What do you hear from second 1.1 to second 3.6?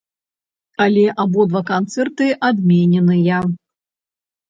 абодва канцэрты адмененыя.